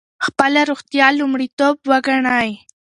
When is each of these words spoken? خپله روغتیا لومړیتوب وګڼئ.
خپله 0.25 0.61
روغتیا 0.69 1.07
لومړیتوب 1.19 1.75
وګڼئ. 1.89 2.51